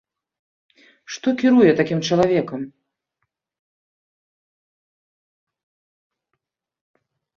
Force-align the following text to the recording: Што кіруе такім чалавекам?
Што 1.15 1.27
кіруе 1.41 1.71
такім 1.81 1.99
чалавекам? 2.07 2.61